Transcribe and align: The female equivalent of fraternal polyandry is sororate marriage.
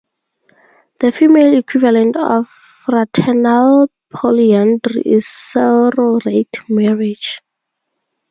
The 0.99 1.11
female 1.11 1.59
equivalent 1.59 2.15
of 2.17 2.47
fraternal 2.47 3.87
polyandry 4.09 5.03
is 5.05 5.25
sororate 5.27 6.67
marriage. 6.67 7.39